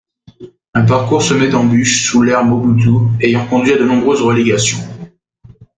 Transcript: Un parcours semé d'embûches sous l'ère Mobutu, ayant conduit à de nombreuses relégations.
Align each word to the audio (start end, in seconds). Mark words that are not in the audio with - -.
Un 0.73 0.83
parcours 0.83 1.21
semé 1.21 1.47
d'embûches 1.47 2.05
sous 2.07 2.23
l'ère 2.23 2.43
Mobutu, 2.43 2.89
ayant 3.21 3.45
conduit 3.45 3.73
à 3.73 3.77
de 3.77 3.83
nombreuses 3.83 4.23
relégations. 4.23 4.79